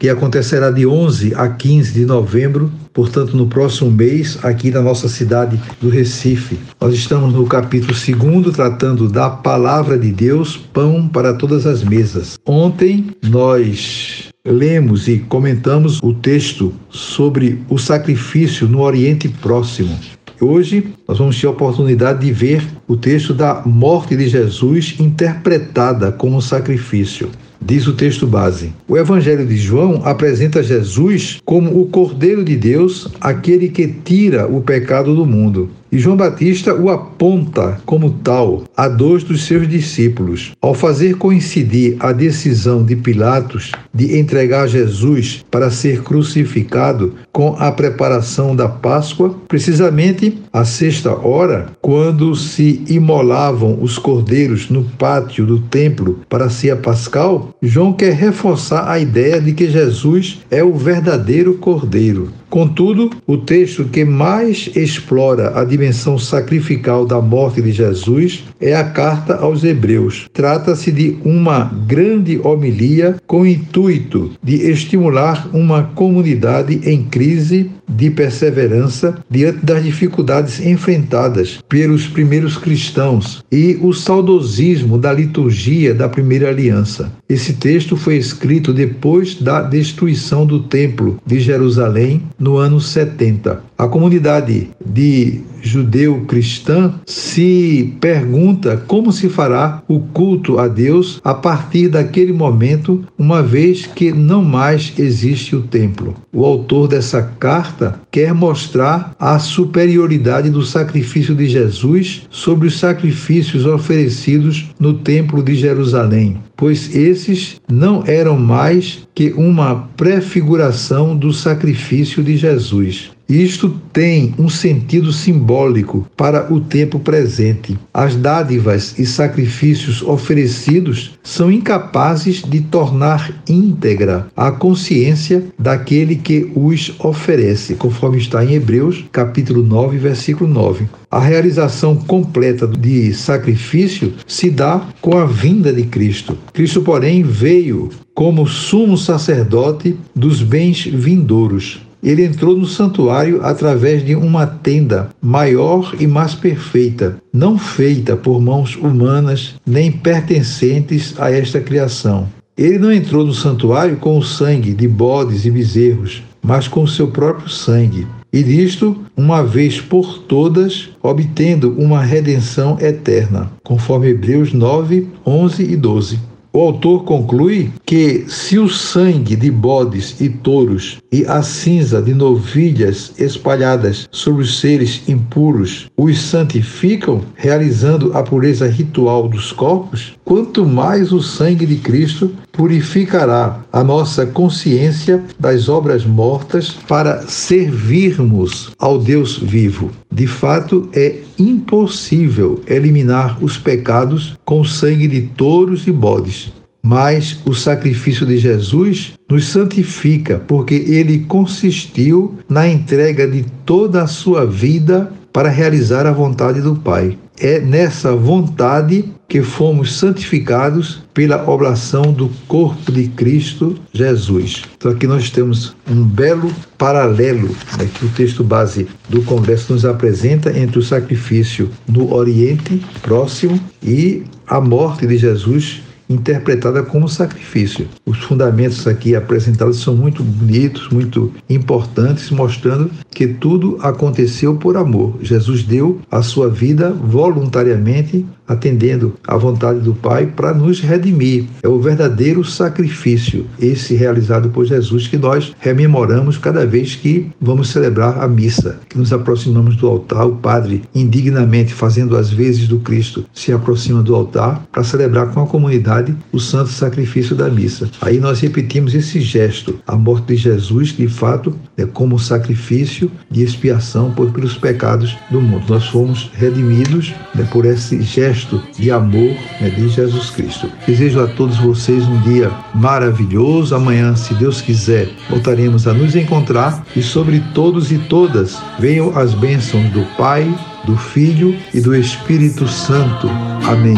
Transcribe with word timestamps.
que 0.00 0.08
acontecerá 0.08 0.70
de 0.70 0.86
11 0.86 1.34
a 1.36 1.46
15 1.46 1.92
de 1.92 2.06
novembro, 2.06 2.72
portanto, 2.90 3.36
no 3.36 3.46
próximo 3.46 3.90
mês, 3.90 4.38
aqui 4.42 4.70
na 4.70 4.80
nossa 4.80 5.10
cidade 5.10 5.60
do 5.78 5.90
Recife. 5.90 6.58
Nós 6.80 6.94
estamos 6.94 7.34
no 7.34 7.44
capítulo 7.44 7.92
2, 7.92 8.56
tratando 8.56 9.10
da 9.10 9.28
palavra 9.28 9.98
de 9.98 10.10
Deus, 10.10 10.56
pão 10.56 11.06
para 11.06 11.34
todas 11.34 11.66
as 11.66 11.84
mesas. 11.84 12.38
Ontem 12.46 13.08
nós 13.22 14.30
lemos 14.42 15.06
e 15.06 15.18
comentamos 15.18 16.00
o 16.02 16.14
texto 16.14 16.72
sobre 16.88 17.60
o 17.68 17.76
sacrifício 17.76 18.66
no 18.66 18.80
Oriente 18.80 19.28
Próximo. 19.28 19.94
Hoje 20.40 20.94
nós 21.06 21.18
vamos 21.18 21.38
ter 21.38 21.46
a 21.46 21.50
oportunidade 21.50 22.24
de 22.24 22.32
ver 22.32 22.66
o 22.88 22.96
texto 22.96 23.34
da 23.34 23.60
morte 23.66 24.16
de 24.16 24.26
Jesus 24.26 24.96
interpretada 24.98 26.10
como 26.10 26.40
sacrifício. 26.40 27.28
Diz 27.62 27.86
o 27.86 27.92
texto 27.92 28.26
base. 28.26 28.72
O 28.88 28.96
Evangelho 28.96 29.46
de 29.46 29.56
João 29.56 30.00
apresenta 30.04 30.62
Jesus 30.62 31.38
como 31.44 31.80
o 31.80 31.86
Cordeiro 31.86 32.42
de 32.42 32.56
Deus, 32.56 33.08
aquele 33.20 33.68
que 33.68 33.86
tira 33.86 34.46
o 34.46 34.62
pecado 34.62 35.14
do 35.14 35.26
mundo. 35.26 35.70
E 35.92 35.98
João 35.98 36.16
Batista 36.16 36.72
o 36.72 36.88
aponta 36.88 37.80
como 37.84 38.10
tal 38.10 38.62
a 38.76 38.88
dois 38.88 39.24
dos 39.24 39.44
seus 39.44 39.68
discípulos. 39.68 40.52
Ao 40.60 40.72
fazer 40.72 41.16
coincidir 41.16 41.96
a 41.98 42.12
decisão 42.12 42.84
de 42.84 42.94
Pilatos 42.94 43.72
de 43.92 44.16
entregar 44.18 44.68
Jesus 44.68 45.44
para 45.50 45.70
ser 45.70 46.02
crucificado 46.02 47.14
com 47.32 47.56
a 47.58 47.72
preparação 47.72 48.54
da 48.54 48.68
Páscoa, 48.68 49.34
precisamente 49.48 50.38
à 50.52 50.64
sexta 50.64 51.10
hora, 51.10 51.66
quando 51.80 52.36
se 52.36 52.84
imolavam 52.88 53.78
os 53.82 53.98
cordeiros 53.98 54.70
no 54.70 54.84
pátio 54.84 55.44
do 55.44 55.58
templo 55.58 56.20
para 56.28 56.44
a 56.44 56.50
ceia 56.50 56.76
pascal, 56.76 57.50
João 57.60 57.92
quer 57.92 58.14
reforçar 58.14 58.88
a 58.88 58.98
ideia 58.98 59.40
de 59.40 59.52
que 59.52 59.68
Jesus 59.68 60.40
é 60.50 60.62
o 60.62 60.74
verdadeiro 60.74 61.54
cordeiro. 61.54 62.30
Contudo, 62.50 63.10
o 63.28 63.36
texto 63.36 63.84
que 63.84 64.04
mais 64.04 64.68
explora 64.74 65.56
a 65.56 65.64
dimensão 65.64 66.18
sacrificial 66.18 67.06
da 67.06 67.20
morte 67.20 67.62
de 67.62 67.70
Jesus 67.70 68.42
é 68.60 68.74
a 68.74 68.82
carta 68.82 69.36
aos 69.36 69.62
Hebreus. 69.62 70.26
Trata-se 70.32 70.90
de 70.90 71.16
uma 71.24 71.72
grande 71.86 72.40
homilia 72.42 73.16
com 73.24 73.42
o 73.42 73.46
intuito 73.46 74.32
de 74.42 74.56
estimular 74.68 75.48
uma 75.52 75.84
comunidade 75.84 76.80
em 76.84 77.04
crise 77.04 77.70
de 77.88 78.10
perseverança 78.10 79.18
diante 79.28 79.64
das 79.64 79.82
dificuldades 79.82 80.64
enfrentadas 80.64 81.58
pelos 81.68 82.06
primeiros 82.06 82.56
cristãos 82.56 83.44
e 83.50 83.78
o 83.80 83.92
saudosismo 83.92 84.96
da 84.96 85.12
liturgia 85.12 85.94
da 85.94 86.08
primeira 86.08 86.48
aliança. 86.48 87.12
Esse 87.28 87.54
texto 87.54 87.96
foi 87.96 88.16
escrito 88.16 88.72
depois 88.72 89.34
da 89.34 89.62
destruição 89.62 90.46
do 90.46 90.60
Templo 90.60 91.18
de 91.26 91.40
Jerusalém 91.40 92.22
no 92.40 92.56
ano 92.56 92.80
70. 92.80 93.62
A 93.76 93.86
comunidade 93.86 94.70
de 94.84 95.42
judeu-cristã 95.62 96.94
se 97.06 97.94
pergunta 98.00 98.82
como 98.86 99.12
se 99.12 99.28
fará 99.28 99.82
o 99.86 100.00
culto 100.00 100.58
a 100.58 100.66
Deus 100.66 101.20
a 101.22 101.34
partir 101.34 101.88
daquele 101.88 102.32
momento, 102.32 103.04
uma 103.18 103.42
vez 103.42 103.86
que 103.86 104.10
não 104.10 104.42
mais 104.42 104.92
existe 104.98 105.54
o 105.54 105.62
templo. 105.62 106.16
O 106.32 106.44
autor 106.44 106.88
dessa 106.88 107.22
carta 107.22 108.00
quer 108.10 108.32
mostrar 108.32 109.14
a 109.18 109.38
superioridade 109.38 110.48
do 110.48 110.64
sacrifício 110.64 111.34
de 111.34 111.46
Jesus 111.46 112.22
sobre 112.30 112.68
os 112.68 112.78
sacrifícios 112.78 113.66
oferecidos 113.66 114.69
no 114.80 114.94
templo 114.94 115.42
de 115.42 115.54
Jerusalém, 115.54 116.38
pois 116.56 116.96
esses 116.96 117.60
não 117.70 118.02
eram 118.06 118.38
mais 118.38 119.06
que 119.14 119.30
uma 119.32 119.88
prefiguração 119.96 121.14
do 121.14 121.32
sacrifício 121.32 122.24
de 122.24 122.36
Jesus. 122.36 123.10
Isto 123.30 123.68
tem 123.92 124.34
um 124.36 124.48
sentido 124.48 125.12
simbólico 125.12 126.04
para 126.16 126.52
o 126.52 126.58
tempo 126.58 126.98
presente. 126.98 127.78
As 127.94 128.16
dádivas 128.16 128.98
e 128.98 129.06
sacrifícios 129.06 130.02
oferecidos 130.02 131.12
são 131.22 131.48
incapazes 131.48 132.42
de 132.42 132.60
tornar 132.60 133.40
íntegra 133.48 134.26
a 134.36 134.50
consciência 134.50 135.44
daquele 135.56 136.16
que 136.16 136.50
os 136.56 136.92
oferece, 136.98 137.76
conforme 137.76 138.18
está 138.18 138.44
em 138.44 138.54
Hebreus, 138.54 139.04
capítulo 139.12 139.62
9, 139.62 139.96
versículo 139.98 140.52
9. 140.52 140.88
A 141.08 141.20
realização 141.20 141.94
completa 141.94 142.66
de 142.66 143.14
sacrifício 143.14 144.12
se 144.26 144.50
dá 144.50 144.88
com 145.00 145.16
a 145.16 145.24
vinda 145.24 145.72
de 145.72 145.84
Cristo. 145.84 146.36
Cristo, 146.52 146.82
porém, 146.82 147.22
veio 147.22 147.90
como 148.12 148.48
sumo 148.48 148.98
sacerdote 148.98 149.96
dos 150.16 150.42
bens 150.42 150.84
vindouros 150.84 151.88
ele 152.02 152.24
entrou 152.24 152.56
no 152.56 152.66
santuário 152.66 153.44
através 153.44 154.04
de 154.04 154.14
uma 154.14 154.46
tenda 154.46 155.10
maior 155.20 155.94
e 155.98 156.06
mais 156.06 156.34
perfeita, 156.34 157.16
não 157.32 157.58
feita 157.58 158.16
por 158.16 158.40
mãos 158.40 158.76
humanas 158.76 159.54
nem 159.66 159.92
pertencentes 159.92 161.14
a 161.18 161.30
esta 161.30 161.60
criação. 161.60 162.28
Ele 162.56 162.78
não 162.78 162.92
entrou 162.92 163.24
no 163.24 163.32
santuário 163.32 163.96
com 163.96 164.18
o 164.18 164.22
sangue 164.22 164.74
de 164.74 164.86
bodes 164.86 165.46
e 165.46 165.50
bezerros, 165.50 166.22
mas 166.42 166.68
com 166.68 166.82
o 166.82 166.88
seu 166.88 167.08
próprio 167.08 167.48
sangue. 167.48 168.06
E 168.32 168.42
disto, 168.42 168.96
uma 169.16 169.42
vez 169.42 169.80
por 169.80 170.18
todas, 170.18 170.90
obtendo 171.02 171.74
uma 171.76 172.00
redenção 172.00 172.78
eterna, 172.80 173.50
conforme 173.64 174.10
Hebreus 174.10 174.52
9, 174.52 175.08
11 175.26 175.62
e 175.64 175.76
12. 175.76 176.29
O 176.52 176.58
autor 176.58 177.04
conclui 177.04 177.70
que 177.86 178.24
se 178.26 178.58
o 178.58 178.68
sangue 178.68 179.36
de 179.36 179.52
bodes 179.52 180.20
e 180.20 180.28
touros 180.28 180.98
e 181.12 181.24
a 181.24 181.42
cinza 181.42 182.02
de 182.02 182.12
novilhas 182.12 183.12
espalhadas 183.18 184.08
sobre 184.10 184.42
os 184.42 184.58
seres 184.58 185.08
impuros 185.08 185.88
os 185.96 186.20
santificam, 186.20 187.20
realizando 187.36 188.12
a 188.14 188.22
pureza 188.24 188.66
ritual 188.66 189.28
dos 189.28 189.52
corpos, 189.52 190.14
quanto 190.24 190.66
mais 190.66 191.12
o 191.12 191.22
sangue 191.22 191.66
de 191.66 191.76
Cristo 191.76 192.32
purificará 192.52 193.60
a 193.72 193.84
nossa 193.84 194.26
consciência 194.26 195.22
das 195.38 195.68
obras 195.68 196.04
mortas 196.04 196.70
para 196.88 197.22
servirmos 197.28 198.72
ao 198.78 198.98
Deus 198.98 199.38
vivo. 199.38 199.90
De 200.12 200.26
fato, 200.26 200.88
é 200.92 201.20
impossível 201.38 202.60
eliminar 202.66 203.38
os 203.42 203.56
pecados 203.56 204.36
com 204.44 204.60
o 204.60 204.64
sangue 204.64 205.06
de 205.06 205.22
touros 205.22 205.86
e 205.86 205.92
bodes. 205.92 206.39
Mas 206.82 207.38
o 207.44 207.54
sacrifício 207.54 208.24
de 208.26 208.38
Jesus 208.38 209.12
nos 209.28 209.46
santifica, 209.48 210.38
porque 210.46 210.74
ele 210.74 211.20
consistiu 211.20 212.38
na 212.48 212.66
entrega 212.66 213.28
de 213.28 213.44
toda 213.64 214.02
a 214.02 214.06
sua 214.06 214.46
vida 214.46 215.12
para 215.32 215.48
realizar 215.48 216.06
a 216.06 216.12
vontade 216.12 216.60
do 216.60 216.74
Pai. 216.74 217.16
É 217.38 217.58
nessa 217.58 218.14
vontade 218.14 219.04
que 219.26 219.40
fomos 219.42 219.96
santificados 219.96 221.02
pela 221.14 221.48
oblação 221.48 222.12
do 222.12 222.28
corpo 222.46 222.92
de 222.92 223.08
Cristo 223.08 223.78
Jesus. 223.92 224.64
Então 224.76 224.90
aqui 224.90 225.06
nós 225.06 225.30
temos 225.30 225.74
um 225.88 226.02
belo 226.02 226.52
paralelo 226.76 227.48
né, 227.78 227.88
que 227.94 228.04
o 228.04 228.10
texto 228.10 228.44
base 228.44 228.88
do 229.08 229.22
Congresso 229.22 229.72
nos 229.72 229.84
apresenta 229.86 230.58
entre 230.58 230.80
o 230.80 230.82
sacrifício 230.82 231.70
no 231.88 232.12
Oriente 232.12 232.84
Próximo 233.00 233.58
e 233.82 234.24
a 234.46 234.60
morte 234.60 235.06
de 235.06 235.16
Jesus 235.16 235.82
interpretada 236.10 236.82
como 236.82 237.08
sacrifício. 237.08 237.88
Os 238.04 238.18
fundamentos 238.18 238.86
aqui 238.86 239.14
apresentados 239.14 239.78
são 239.80 239.94
muito 239.94 240.24
bonitos, 240.24 240.88
muito 240.88 241.32
importantes, 241.48 242.30
mostrando 242.30 242.90
que 243.10 243.28
tudo 243.28 243.78
aconteceu 243.80 244.56
por 244.56 244.76
amor. 244.76 245.16
Jesus 245.22 245.62
deu 245.62 246.00
a 246.10 246.20
sua 246.20 246.50
vida 246.50 246.90
voluntariamente 246.90 248.26
atendendo 248.50 249.14
à 249.24 249.36
vontade 249.36 249.78
do 249.78 249.94
Pai 249.94 250.26
para 250.26 250.52
nos 250.52 250.80
redimir. 250.80 251.44
É 251.62 251.68
o 251.68 251.80
verdadeiro 251.80 252.44
sacrifício, 252.44 253.46
esse 253.60 253.94
realizado 253.94 254.50
por 254.50 254.66
Jesus, 254.66 255.06
que 255.06 255.16
nós 255.16 255.54
rememoramos 255.60 256.36
cada 256.36 256.66
vez 256.66 256.96
que 256.96 257.30
vamos 257.40 257.70
celebrar 257.70 258.22
a 258.22 258.26
missa, 258.26 258.80
que 258.88 258.98
nos 258.98 259.12
aproximamos 259.12 259.76
do 259.76 259.86
altar. 259.86 260.26
O 260.26 260.36
Padre, 260.36 260.82
indignamente 260.92 261.72
fazendo 261.72 262.16
as 262.16 262.30
vezes 262.30 262.66
do 262.66 262.80
Cristo, 262.80 263.24
se 263.32 263.52
aproxima 263.52 264.02
do 264.02 264.14
altar 264.14 264.66
para 264.72 264.82
celebrar 264.82 265.28
com 265.28 265.40
a 265.40 265.46
comunidade 265.46 266.16
o 266.32 266.40
santo 266.40 266.70
sacrifício 266.70 267.36
da 267.36 267.48
missa. 267.48 267.88
Aí 268.00 268.18
nós 268.18 268.40
repetimos 268.40 268.94
esse 268.94 269.20
gesto, 269.20 269.78
a 269.86 269.94
morte 269.94 270.34
de 270.34 270.36
Jesus, 270.36 270.88
de 270.88 271.06
fato 271.06 271.54
é 271.76 271.86
como 271.86 272.18
sacrifício 272.18 273.10
de 273.30 273.42
expiação 273.42 274.10
por, 274.12 274.32
pelos 274.32 274.56
pecados 274.56 275.16
do 275.30 275.40
mundo. 275.40 275.64
Nós 275.68 275.86
fomos 275.86 276.30
redimidos 276.34 277.14
né, 277.34 277.46
por 277.52 277.64
esse 277.64 278.02
gesto 278.40 278.62
de 278.78 278.90
amor 278.90 279.36
né, 279.60 279.70
de 279.70 279.88
Jesus 279.88 280.30
Cristo. 280.30 280.70
Desejo 280.86 281.20
a 281.22 281.26
todos 281.26 281.58
vocês 281.58 282.04
um 282.06 282.20
dia 282.20 282.50
maravilhoso. 282.74 283.74
Amanhã, 283.74 284.16
se 284.16 284.34
Deus 284.34 284.60
quiser, 284.60 285.08
voltaremos 285.28 285.86
a 285.86 285.92
nos 285.92 286.16
encontrar 286.16 286.82
e 286.96 287.02
sobre 287.02 287.40
todos 287.54 287.92
e 287.92 287.98
todas 287.98 288.58
venham 288.78 289.16
as 289.18 289.34
bênçãos 289.34 289.90
do 289.90 290.04
Pai, 290.16 290.52
do 290.84 290.96
Filho 290.96 291.56
e 291.74 291.80
do 291.80 291.94
Espírito 291.94 292.66
Santo. 292.66 293.28
Amém. 293.68 293.96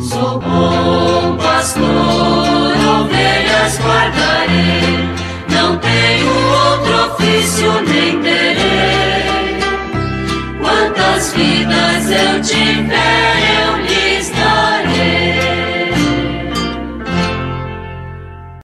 Sou 0.00 0.40
bom 0.40 1.36
pastor, 1.36 1.82
ovelhas 3.00 3.78
guardarei, 3.78 5.08
não 5.50 5.78
tenho 5.78 6.28
outro 6.28 7.14
ofício 7.14 7.72
nem 7.86 8.20
terei. 8.20 9.14
Quantas 10.60 11.32
vidas 11.32 12.10
eu 12.10 12.42
tiver 12.42 13.43